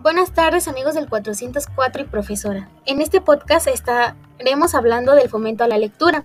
Buenas 0.00 0.30
tardes 0.30 0.68
amigos 0.68 0.94
del 0.94 1.08
404 1.08 2.02
y 2.02 2.04
profesora. 2.04 2.68
En 2.86 3.00
este 3.02 3.20
podcast 3.20 3.66
estaremos 3.66 4.76
hablando 4.76 5.16
del 5.16 5.28
fomento 5.28 5.64
a 5.64 5.66
la 5.66 5.76
lectura. 5.76 6.22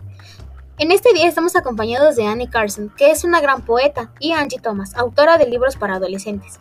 En 0.78 0.92
este 0.92 1.12
día 1.12 1.28
estamos 1.28 1.56
acompañados 1.56 2.16
de 2.16 2.28
Annie 2.28 2.48
Carson, 2.48 2.94
que 2.96 3.10
es 3.10 3.24
una 3.24 3.42
gran 3.42 3.66
poeta, 3.66 4.12
y 4.20 4.34
Angie 4.34 4.60
Thomas, 4.60 4.96
autora 4.96 5.40
de 5.40 5.48
libros 5.48 5.76
para 5.76 5.96
adolescentes. 5.96 6.60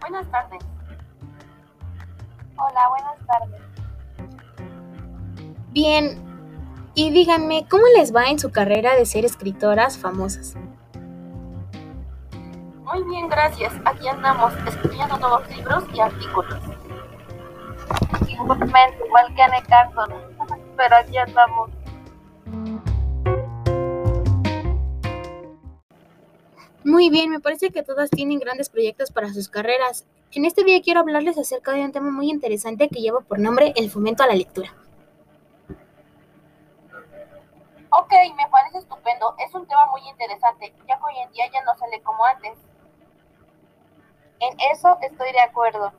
Buenas 0.00 0.28
tardes. 0.28 0.58
Hola, 2.56 2.88
buenas 2.88 3.26
tardes. 3.28 3.60
Bien, 5.70 6.20
y 6.94 7.10
díganme, 7.10 7.68
¿cómo 7.70 7.84
les 7.96 8.14
va 8.14 8.24
en 8.24 8.40
su 8.40 8.50
carrera 8.50 8.96
de 8.96 9.06
ser 9.06 9.24
escritoras 9.24 9.98
famosas? 9.98 10.56
Muy 12.92 13.04
bien, 13.04 13.26
gracias. 13.26 13.72
Aquí 13.86 14.06
andamos 14.06 14.52
escribiendo 14.66 15.16
nuevos 15.16 15.48
libros 15.48 15.84
y 15.94 16.00
artículos. 16.00 16.60
Igualmente, 18.28 19.06
igual 19.06 19.34
que 19.34 19.42
Anne 19.42 19.62
Carson, 19.66 20.12
pero 20.76 20.96
aquí 20.96 21.16
andamos. 21.16 21.70
Muy 26.84 27.08
bien, 27.08 27.30
me 27.30 27.40
parece 27.40 27.70
que 27.70 27.82
todas 27.82 28.10
tienen 28.10 28.38
grandes 28.38 28.68
proyectos 28.68 29.10
para 29.10 29.32
sus 29.32 29.48
carreras. 29.48 30.04
En 30.32 30.44
este 30.44 30.62
día 30.62 30.82
quiero 30.82 31.00
hablarles 31.00 31.38
acerca 31.38 31.72
de 31.72 31.86
un 31.86 31.92
tema 31.92 32.10
muy 32.10 32.28
interesante 32.28 32.90
que 32.90 33.00
lleva 33.00 33.20
por 33.20 33.38
nombre 33.38 33.72
el 33.74 33.90
fomento 33.90 34.22
a 34.22 34.26
la 34.26 34.34
lectura. 34.34 34.70
Ok, 37.88 38.12
me 38.36 38.48
parece 38.50 38.78
estupendo. 38.78 39.34
Es 39.38 39.54
un 39.54 39.66
tema 39.66 39.86
muy 39.86 40.06
interesante, 40.10 40.74
ya 40.86 40.98
que 40.98 41.04
hoy 41.04 41.22
en 41.24 41.32
día 41.32 41.44
ya 41.50 41.62
no 41.64 41.74
se 41.78 41.88
lee 41.88 42.02
como 42.02 42.22
antes. 42.26 42.58
En 44.42 44.58
eso 44.72 44.98
estoy 45.00 45.30
de 45.30 45.40
acuerdo. 45.40 45.92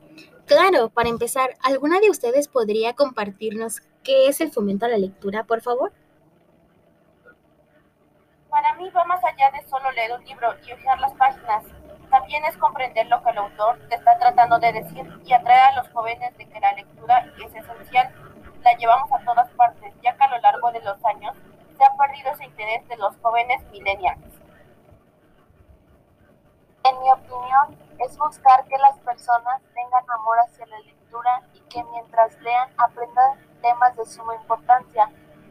Claro, 0.44 0.90
para 0.90 1.08
empezar, 1.08 1.54
¿alguna 1.62 1.98
de 1.98 2.10
ustedes 2.10 2.46
podría 2.46 2.92
compartirnos 2.92 3.80
qué 4.02 4.28
es 4.28 4.42
el 4.42 4.52
fomento 4.52 4.84
a 4.84 4.90
la 4.90 4.98
lectura, 4.98 5.44
por 5.44 5.62
favor? 5.62 5.92
Para 8.50 8.74
mí 8.74 8.90
va 8.90 9.02
más 9.06 9.24
allá 9.24 9.50
de 9.50 9.66
solo 9.66 9.90
leer 9.92 10.12
un 10.12 10.24
libro 10.26 10.54
y 10.66 10.72
hojear 10.72 11.00
las 11.00 11.14
páginas. 11.14 11.64
También 12.10 12.44
es 12.44 12.54
comprender 12.58 13.06
lo 13.06 13.22
que 13.22 13.30
el 13.30 13.38
autor 13.38 13.78
te 13.88 13.94
está 13.94 14.18
tratando 14.18 14.58
de 14.58 14.74
decir 14.74 15.10
y 15.24 15.32
atraer 15.32 15.72
a 15.72 15.76
los 15.76 15.88
jóvenes 15.94 16.36
de 16.36 16.46
que 16.46 16.60
la 16.60 16.74
lectura 16.74 17.32
es 17.42 17.54
esencial. 17.54 18.14
La 18.62 18.76
llevamos 18.76 19.10
a 19.10 19.24
todas 19.24 19.50
partes, 19.52 19.94
ya 20.02 20.14
que 20.18 20.22
a 20.22 20.28
lo 20.28 20.38
largo 20.42 20.70
de 20.70 20.80
los 20.80 21.02
años 21.06 21.34
se 21.78 21.82
ha 21.82 21.96
perdido 21.96 22.30
ese 22.30 22.44
interés 22.44 22.86
de 22.88 22.96
los 22.98 23.16
jóvenes 23.22 23.62
millennials. 23.72 24.20
En 26.84 27.00
mi 27.00 27.10
opinión, 27.10 27.78
es 27.98 28.18
buscar 28.34 28.64
que 28.66 28.76
las 28.78 28.98
personas 29.00 29.62
tengan 29.74 30.04
amor 30.10 30.38
hacia 30.40 30.66
la 30.66 30.78
lectura 30.80 31.42
y 31.54 31.60
que 31.70 31.84
mientras 31.92 32.40
lean 32.40 32.68
aprendan 32.78 33.38
temas 33.62 33.96
de 33.96 34.04
suma 34.06 34.34
importancia, 34.34 35.08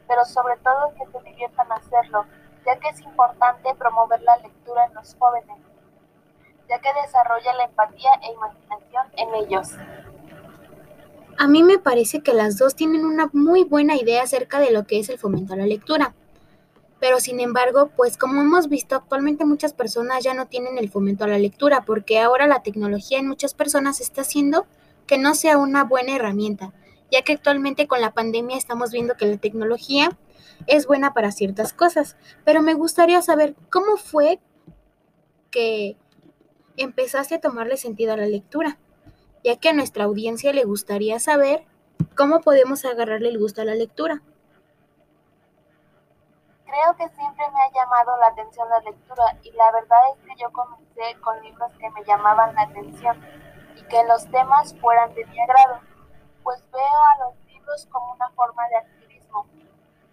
pero 0.07 0.25
sobre 0.25 0.57
todo 0.57 0.93
que 0.95 1.05
se 1.11 1.23
diviertan 1.23 1.71
hacerlo, 1.71 2.25
ya 2.65 2.77
que 2.79 2.89
es 2.89 2.99
importante 3.01 3.73
promover 3.75 4.21
la 4.23 4.37
lectura 4.37 4.85
en 4.85 4.93
los 4.95 5.15
jóvenes, 5.15 5.57
ya 6.67 6.79
que 6.79 6.89
desarrolla 7.01 7.53
la 7.53 7.63
empatía 7.65 8.11
e 8.21 8.33
imaginación 8.33 9.07
en 9.15 9.35
ellos. 9.35 9.69
A 11.37 11.47
mí 11.47 11.63
me 11.63 11.79
parece 11.79 12.21
que 12.21 12.33
las 12.33 12.57
dos 12.57 12.75
tienen 12.75 13.05
una 13.05 13.29
muy 13.31 13.63
buena 13.63 13.95
idea 13.95 14.23
acerca 14.23 14.59
de 14.59 14.71
lo 14.71 14.83
que 14.83 14.99
es 14.99 15.09
el 15.09 15.17
fomento 15.17 15.53
a 15.53 15.57
la 15.57 15.65
lectura. 15.65 16.13
Pero 17.03 17.19
sin 17.19 17.41
embargo, 17.41 17.91
pues 17.97 18.17
como 18.17 18.39
hemos 18.39 18.69
visto, 18.69 18.95
actualmente 18.95 19.43
muchas 19.43 19.73
personas 19.73 20.23
ya 20.23 20.33
no 20.33 20.47
tienen 20.47 20.77
el 20.77 20.89
fomento 20.89 21.25
a 21.25 21.27
la 21.27 21.37
lectura 21.37 21.83
porque 21.83 22.21
ahora 22.21 22.47
la 22.47 22.63
tecnología 22.63 23.19
en 23.19 23.27
muchas 23.27 23.53
personas 23.53 23.99
está 23.99 24.21
haciendo 24.21 24.67
que 25.05 25.17
no 25.17 25.35
sea 25.35 25.57
una 25.57 25.83
buena 25.83 26.15
herramienta, 26.15 26.71
ya 27.11 27.21
que 27.21 27.33
actualmente 27.33 27.87
con 27.87 27.99
la 27.99 28.13
pandemia 28.13 28.55
estamos 28.55 28.91
viendo 28.91 29.15
que 29.15 29.25
la 29.25 29.35
tecnología 29.35 30.17
es 30.65 30.87
buena 30.87 31.13
para 31.13 31.33
ciertas 31.33 31.73
cosas. 31.73 32.15
Pero 32.45 32.61
me 32.61 32.73
gustaría 32.73 33.21
saber 33.21 33.53
cómo 33.69 33.97
fue 33.97 34.39
que 35.51 35.97
empezaste 36.77 37.35
a 37.35 37.41
tomarle 37.41 37.75
sentido 37.75 38.13
a 38.13 38.17
la 38.17 38.27
lectura, 38.27 38.79
ya 39.43 39.57
que 39.57 39.67
a 39.67 39.73
nuestra 39.73 40.05
audiencia 40.05 40.53
le 40.53 40.63
gustaría 40.63 41.19
saber 41.19 41.65
cómo 42.15 42.39
podemos 42.39 42.85
agarrarle 42.85 43.27
el 43.27 43.39
gusto 43.39 43.61
a 43.61 43.65
la 43.65 43.75
lectura. 43.75 44.23
Creo 46.73 46.95
que 46.95 47.15
siempre 47.15 47.45
me 47.51 47.61
ha 47.61 47.71
llamado 47.71 48.17
la 48.17 48.27
atención 48.29 48.67
la 48.67 48.79
lectura 48.79 49.37
y 49.43 49.51
la 49.51 49.71
verdad 49.71 49.99
es 50.11 50.25
que 50.25 50.41
yo 50.41 50.51
comencé 50.51 51.21
con 51.21 51.39
libros 51.43 51.71
que 51.79 51.87
me 51.91 52.03
llamaban 52.03 52.55
la 52.55 52.63
atención 52.63 53.23
y 53.75 53.83
que 53.83 54.03
los 54.05 54.25
temas 54.31 54.73
fueran 54.81 55.13
de 55.13 55.23
mi 55.27 55.39
agrado, 55.39 55.81
pues 56.41 56.67
veo 56.71 56.81
a 56.81 57.25
los 57.25 57.45
libros 57.45 57.87
como 57.91 58.13
una 58.13 58.27
forma 58.29 58.67
de 58.69 58.77
activismo 58.77 59.45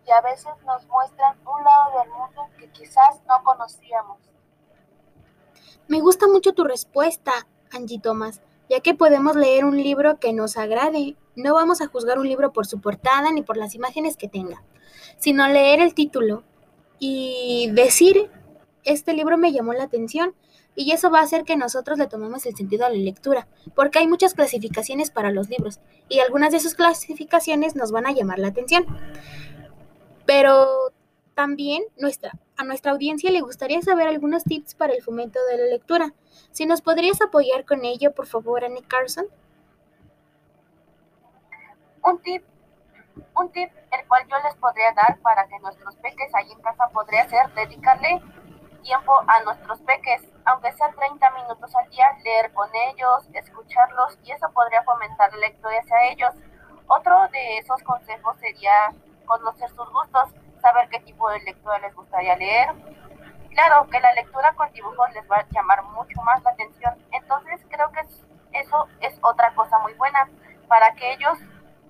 y 0.06 0.10
a 0.10 0.20
veces 0.20 0.52
nos 0.66 0.86
muestran 0.88 1.38
un 1.46 1.64
lado 1.64 1.98
del 1.98 2.10
mundo 2.10 2.46
que 2.58 2.70
quizás 2.72 3.22
no 3.26 3.42
conocíamos. 3.42 4.18
Me 5.88 6.02
gusta 6.02 6.26
mucho 6.26 6.52
tu 6.52 6.64
respuesta, 6.64 7.32
Angie 7.72 8.00
Thomas, 8.00 8.42
ya 8.68 8.80
que 8.80 8.94
podemos 8.94 9.34
leer 9.34 9.64
un 9.64 9.78
libro 9.78 10.20
que 10.20 10.34
nos 10.34 10.58
agrade. 10.58 11.16
No 11.36 11.54
vamos 11.54 11.80
a 11.80 11.86
juzgar 11.86 12.18
un 12.18 12.28
libro 12.28 12.52
por 12.52 12.66
su 12.66 12.82
portada 12.82 13.32
ni 13.32 13.40
por 13.40 13.56
las 13.56 13.74
imágenes 13.74 14.18
que 14.18 14.28
tenga, 14.28 14.62
sino 15.16 15.48
leer 15.48 15.80
el 15.80 15.94
título 15.94 16.44
y 17.00 17.70
decir, 17.72 18.30
este 18.84 19.14
libro 19.14 19.36
me 19.36 19.52
llamó 19.52 19.72
la 19.72 19.84
atención 19.84 20.34
y 20.76 20.92
eso 20.92 21.10
va 21.10 21.18
a 21.20 21.22
hacer 21.22 21.44
que 21.44 21.56
nosotros 21.56 21.98
le 21.98 22.06
tomemos 22.06 22.46
el 22.46 22.54
sentido 22.54 22.86
a 22.86 22.90
la 22.90 22.96
lectura, 22.96 23.48
porque 23.74 23.98
hay 23.98 24.06
muchas 24.06 24.34
clasificaciones 24.34 25.10
para 25.10 25.32
los 25.32 25.48
libros 25.48 25.80
y 26.08 26.20
algunas 26.20 26.52
de 26.52 26.58
esas 26.58 26.74
clasificaciones 26.74 27.74
nos 27.74 27.90
van 27.90 28.06
a 28.06 28.12
llamar 28.12 28.38
la 28.38 28.48
atención. 28.48 28.86
Pero 30.26 30.92
también 31.34 31.82
nuestra, 31.96 32.38
a 32.56 32.64
nuestra 32.64 32.92
audiencia 32.92 33.30
le 33.30 33.40
gustaría 33.40 33.80
saber 33.82 34.06
algunos 34.06 34.44
tips 34.44 34.74
para 34.74 34.92
el 34.92 35.02
fomento 35.02 35.38
de 35.50 35.56
la 35.56 35.64
lectura. 35.64 36.14
Si 36.52 36.66
nos 36.66 36.82
podrías 36.82 37.20
apoyar 37.22 37.64
con 37.64 37.84
ello, 37.84 38.12
por 38.12 38.26
favor, 38.26 38.64
Annie 38.64 38.82
Carson. 38.82 39.26
Un 42.04 42.18
tip 42.22 42.42
un 43.40 43.50
tip 43.52 43.70
el 43.90 44.06
cual 44.06 44.26
yo 44.28 44.36
les 44.44 44.54
podría 44.56 44.92
dar 44.92 45.18
para 45.20 45.46
que 45.48 45.58
nuestros 45.60 45.96
peques 45.96 46.34
ahí 46.34 46.52
en 46.52 46.60
casa 46.60 46.88
podría 46.88 47.28
ser 47.28 47.52
dedicarle 47.54 48.20
tiempo 48.82 49.12
a 49.26 49.42
nuestros 49.42 49.80
peques, 49.80 50.22
aunque 50.44 50.72
sea 50.72 50.90
30 50.90 51.30
minutos 51.30 51.74
al 51.74 51.88
día, 51.90 52.06
leer 52.22 52.52
con 52.52 52.68
ellos, 52.74 53.28
escucharlos 53.32 54.18
y 54.24 54.32
eso 54.32 54.50
podría 54.52 54.82
fomentar 54.82 55.32
la 55.32 55.38
lectura 55.38 55.78
hacia 55.78 56.10
ellos. 56.12 56.34
Otro 56.86 57.28
de 57.28 57.58
esos 57.58 57.82
consejos 57.82 58.36
sería 58.38 58.92
conocer 59.26 59.68
sus 59.70 59.90
gustos, 59.90 60.28
saber 60.60 60.88
qué 60.88 61.00
tipo 61.00 61.28
de 61.30 61.40
lectura 61.40 61.78
les 61.78 61.94
gustaría 61.94 62.36
leer. 62.36 62.68
Claro 63.54 63.86
que 63.88 64.00
la 64.00 64.12
lectura 64.14 64.52
con 64.54 64.72
dibujos 64.72 65.10
les 65.14 65.30
va 65.30 65.36
a 65.36 65.46
llamar 65.50 65.82
mucho 65.84 66.20
más 66.22 66.42
la 66.42 66.50
atención, 66.50 66.94
entonces 67.12 67.60
creo 67.68 67.90
que 67.92 68.00
eso 68.52 68.88
es 69.00 69.18
otra 69.22 69.54
cosa 69.54 69.78
muy 69.78 69.94
buena 69.94 70.28
para 70.68 70.92
que 70.94 71.12
ellos 71.12 71.38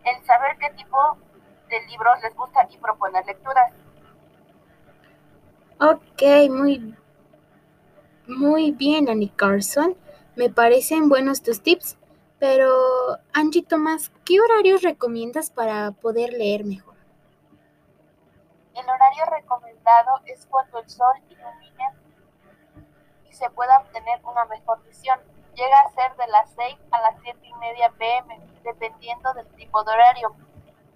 el 0.05 0.25
saber 0.25 0.57
qué 0.59 0.71
tipo 0.71 1.19
libros 1.91 2.21
les 2.23 2.35
gusta 2.37 2.67
y 2.71 2.79
proponer 2.79 3.25
lecturas. 3.27 3.73
Ok, 5.81 6.51
muy, 6.51 6.95
muy 8.27 8.73
bien, 8.73 9.09
Annie 9.09 9.33
Carson. 9.35 9.97
Me 10.37 10.51
parecen 10.51 11.09
buenos 11.09 11.43
tus 11.43 11.63
tips, 11.63 11.99
pero 12.39 12.71
Angie 13.33 13.63
Tomás, 13.63 14.13
¿qué 14.25 14.41
horarios 14.41 14.83
recomiendas 14.83 15.51
para 15.51 15.91
poder 15.93 16.33
leer 16.33 16.65
mejor? 16.65 16.95
El 18.75 18.89
horario 18.89 19.25
recomendado 19.27 20.21
es 20.27 20.47
cuando 20.47 20.79
el 20.79 20.89
sol 20.89 21.15
ilumina 21.29 21.95
y 23.29 23.33
se 23.33 23.51
pueda 23.51 23.79
obtener 23.79 24.21
una 24.25 24.45
mejor 24.47 24.83
visión. 24.85 25.19
Llega 25.55 25.81
a 25.81 25.91
ser 25.91 26.17
de 26.17 26.27
las 26.29 26.51
6 26.57 26.79
a 26.91 27.01
las 27.01 27.21
7 27.23 27.39
y 27.43 27.55
media 27.55 27.91
pm, 27.99 28.41
dependiendo 28.63 29.35
del 29.35 29.49
tipo 29.57 29.83
de 29.83 29.93
horario 29.93 30.35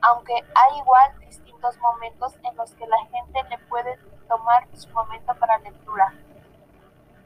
aunque 0.05 0.35
hay 0.35 0.79
igual 0.79 1.19
distintos 1.21 1.79
momentos 1.79 2.35
en 2.43 2.57
los 2.57 2.71
que 2.75 2.87
la 2.87 2.99
gente 3.07 3.41
le 3.49 3.59
puede 3.69 3.99
tomar 4.29 4.67
su 4.75 4.89
momento 4.91 5.35
para 5.35 5.59
lectura. 5.59 6.15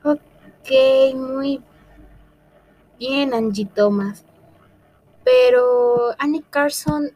Ok, 0.04 1.14
muy 1.14 1.62
bien, 2.98 3.34
Angie 3.34 3.66
Thomas. 3.66 4.24
Pero, 5.24 6.14
Annie 6.18 6.44
Carson, 6.48 7.10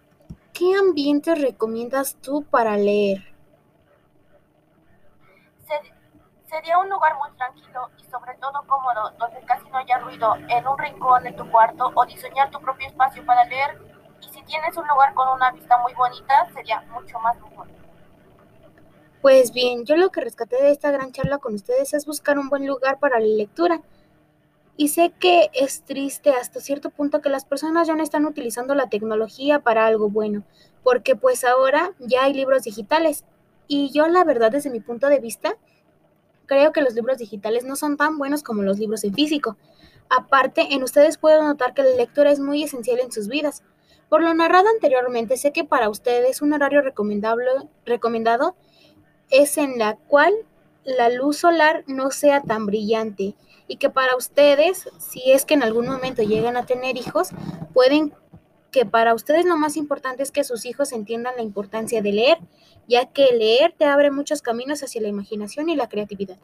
¿qué 0.52 0.74
ambiente 0.74 1.34
recomiendas 1.34 2.16
tú 2.16 2.42
para 2.42 2.76
leer? 2.76 3.32
sería 6.52 6.76
un 6.76 6.90
lugar 6.90 7.16
muy 7.16 7.30
tranquilo 7.38 7.88
y 7.96 8.04
sobre 8.04 8.34
todo 8.34 8.62
cómodo, 8.66 9.10
donde 9.18 9.40
casi 9.46 9.66
no 9.70 9.78
haya 9.78 9.98
ruido, 10.00 10.36
en 10.50 10.66
un 10.66 10.76
rincón 10.76 11.22
de 11.24 11.32
tu 11.32 11.50
cuarto 11.50 11.90
o 11.94 12.04
diseñar 12.04 12.50
tu 12.50 12.60
propio 12.60 12.88
espacio 12.88 13.24
para 13.24 13.44
leer 13.44 13.91
si 14.42 14.52
tienes 14.52 14.76
un 14.76 14.86
lugar 14.86 15.14
con 15.14 15.28
una 15.28 15.50
vista 15.50 15.78
muy 15.78 15.94
bonita, 15.94 16.48
sería 16.54 16.80
mucho 16.92 17.18
más 17.20 17.36
mejor. 17.40 17.66
Pues 19.20 19.52
bien, 19.52 19.84
yo 19.84 19.96
lo 19.96 20.10
que 20.10 20.20
rescaté 20.20 20.56
de 20.56 20.72
esta 20.72 20.90
gran 20.90 21.12
charla 21.12 21.38
con 21.38 21.54
ustedes 21.54 21.94
es 21.94 22.06
buscar 22.06 22.38
un 22.38 22.48
buen 22.48 22.66
lugar 22.66 22.98
para 22.98 23.20
la 23.20 23.26
lectura. 23.26 23.80
Y 24.76 24.88
sé 24.88 25.10
que 25.10 25.50
es 25.52 25.82
triste 25.82 26.30
hasta 26.30 26.60
cierto 26.60 26.90
punto 26.90 27.20
que 27.20 27.28
las 27.28 27.44
personas 27.44 27.86
ya 27.86 27.94
no 27.94 28.02
están 28.02 28.24
utilizando 28.24 28.74
la 28.74 28.88
tecnología 28.88 29.60
para 29.60 29.86
algo 29.86 30.08
bueno, 30.08 30.42
porque 30.82 31.14
pues 31.14 31.44
ahora 31.44 31.92
ya 31.98 32.24
hay 32.24 32.34
libros 32.34 32.62
digitales. 32.62 33.24
Y 33.68 33.90
yo 33.92 34.08
la 34.08 34.24
verdad 34.24 34.50
desde 34.50 34.70
mi 34.70 34.80
punto 34.80 35.08
de 35.08 35.20
vista, 35.20 35.56
creo 36.46 36.72
que 36.72 36.82
los 36.82 36.94
libros 36.94 37.18
digitales 37.18 37.64
no 37.64 37.76
son 37.76 37.96
tan 37.96 38.18
buenos 38.18 38.42
como 38.42 38.62
los 38.62 38.78
libros 38.78 39.04
en 39.04 39.14
físico. 39.14 39.56
Aparte, 40.08 40.68
en 40.72 40.82
ustedes 40.82 41.16
puedo 41.16 41.42
notar 41.42 41.74
que 41.74 41.82
la 41.82 41.96
lectura 41.96 42.30
es 42.30 42.40
muy 42.40 42.64
esencial 42.64 42.98
en 42.98 43.12
sus 43.12 43.28
vidas. 43.28 43.62
Por 44.12 44.22
lo 44.22 44.34
narrado 44.34 44.68
anteriormente, 44.68 45.38
sé 45.38 45.52
que 45.52 45.64
para 45.64 45.88
ustedes 45.88 46.42
un 46.42 46.52
horario 46.52 46.82
recomendable, 46.82 47.46
recomendado 47.86 48.56
es 49.30 49.56
en 49.56 49.78
la 49.78 49.96
cual 49.96 50.34
la 50.84 51.08
luz 51.08 51.38
solar 51.38 51.82
no 51.86 52.10
sea 52.10 52.42
tan 52.42 52.66
brillante 52.66 53.34
y 53.68 53.76
que 53.76 53.88
para 53.88 54.14
ustedes, 54.14 54.86
si 54.98 55.32
es 55.32 55.46
que 55.46 55.54
en 55.54 55.62
algún 55.62 55.86
momento 55.86 56.22
llegan 56.22 56.58
a 56.58 56.66
tener 56.66 56.98
hijos, 56.98 57.30
pueden 57.72 58.12
que 58.70 58.84
para 58.84 59.14
ustedes 59.14 59.46
lo 59.46 59.56
más 59.56 59.78
importante 59.78 60.22
es 60.22 60.30
que 60.30 60.44
sus 60.44 60.66
hijos 60.66 60.92
entiendan 60.92 61.36
la 61.36 61.42
importancia 61.42 62.02
de 62.02 62.12
leer, 62.12 62.38
ya 62.86 63.06
que 63.06 63.32
leer 63.32 63.74
te 63.78 63.86
abre 63.86 64.10
muchos 64.10 64.42
caminos 64.42 64.82
hacia 64.82 65.00
la 65.00 65.08
imaginación 65.08 65.70
y 65.70 65.74
la 65.74 65.88
creatividad. 65.88 66.36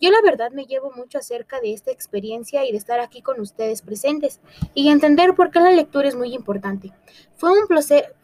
Yo 0.00 0.10
la 0.10 0.22
verdad 0.22 0.50
me 0.50 0.64
llevo 0.64 0.90
mucho 0.92 1.18
acerca 1.18 1.60
de 1.60 1.74
esta 1.74 1.90
experiencia 1.90 2.64
y 2.64 2.72
de 2.72 2.78
estar 2.78 3.00
aquí 3.00 3.20
con 3.20 3.38
ustedes 3.38 3.82
presentes 3.82 4.40
y 4.72 4.88
entender 4.88 5.34
por 5.34 5.50
qué 5.50 5.60
la 5.60 5.72
lectura 5.72 6.08
es 6.08 6.16
muy 6.16 6.34
importante. 6.34 6.90
Fue 7.36 7.52
un 7.52 7.66
placer, 7.66 8.14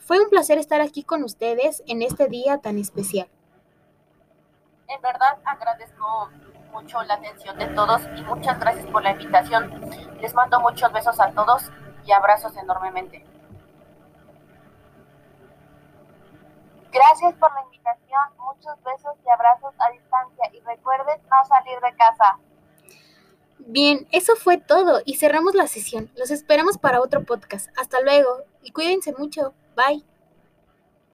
estar 0.59 0.81
aquí 0.81 1.05
con 1.05 1.23
ustedes 1.23 1.83
en 1.87 2.01
este 2.01 2.29
día 2.29 2.59
tan 2.59 2.79
especial. 2.79 3.29
En 4.89 5.03
verdad 5.03 5.37
agradezco 5.45 6.31
mucho 6.73 7.03
la 7.03 7.15
atención 7.15 7.59
de 7.59 7.67
todos 7.67 8.01
y 8.17 8.23
muchas 8.23 8.59
gracias 8.59 8.87
por 8.87 9.03
la 9.03 9.11
invitación. 9.11 9.71
Les 10.23 10.33
mando 10.33 10.59
muchos 10.61 10.91
besos 10.93 11.21
a 11.21 11.31
todos 11.33 11.71
y 12.07 12.13
abrazos 12.13 12.57
enormemente. 12.57 13.23
Gracias 16.91 17.35
por 17.35 17.53
la 17.53 17.63
invitación, 17.65 18.23
muchos 18.39 18.83
besos 18.83 19.13
y 19.27 19.29
abrazos 19.29 19.75
a 19.79 19.93
recuerden 20.87 21.21
no 21.31 21.45
salir 21.49 21.81
de 21.81 21.97
casa. 21.97 22.39
Bien, 23.59 24.07
eso 24.13 24.37
fue 24.37 24.59
todo 24.59 25.01
y 25.05 25.17
cerramos 25.17 25.55
la 25.55 25.67
sesión. 25.67 26.11
Los 26.17 26.31
esperamos 26.31 26.79
para 26.79 27.01
otro 27.01 27.25
podcast. 27.25 27.69
Hasta 27.77 28.01
luego 28.01 28.45
y 28.63 28.71
cuídense 28.71 29.13
mucho. 29.19 29.55
Bye. 29.75 30.05